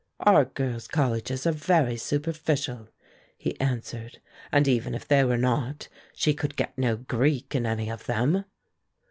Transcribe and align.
"Our 0.21 0.45
girls' 0.45 0.87
colleges 0.87 1.45
are 1.45 1.51
very 1.51 1.95
superficial," 1.95 2.89
he 3.37 3.55
answered; 3.61 4.19
"and 4.51 4.67
even 4.67 4.95
if 4.95 5.07
they 5.07 5.23
were 5.23 5.37
not, 5.37 5.89
she 6.15 6.33
could 6.33 6.55
get 6.55 6.75
no 6.75 6.97
Greek 6.97 7.53
in 7.53 7.67
any 7.67 7.87
of 7.91 8.07
them." 8.07 8.45